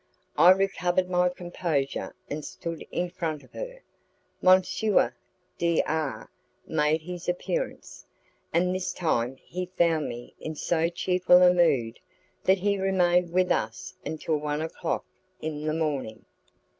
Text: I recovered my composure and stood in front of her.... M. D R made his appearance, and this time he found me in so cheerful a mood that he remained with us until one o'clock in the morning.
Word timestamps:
I 0.35 0.49
recovered 0.49 1.11
my 1.11 1.29
composure 1.29 2.15
and 2.27 2.43
stood 2.43 2.83
in 2.91 3.11
front 3.11 3.43
of 3.43 3.51
her.... 3.51 3.83
M. 4.43 4.63
D 5.59 5.83
R 5.85 6.31
made 6.65 7.01
his 7.03 7.29
appearance, 7.29 8.07
and 8.51 8.73
this 8.73 8.93
time 8.93 9.35
he 9.37 9.67
found 9.77 10.09
me 10.09 10.33
in 10.39 10.55
so 10.55 10.89
cheerful 10.89 11.43
a 11.43 11.53
mood 11.53 11.99
that 12.45 12.57
he 12.57 12.79
remained 12.79 13.31
with 13.31 13.51
us 13.51 13.93
until 14.03 14.37
one 14.37 14.63
o'clock 14.63 15.05
in 15.39 15.67
the 15.67 15.71
morning. 15.75 16.25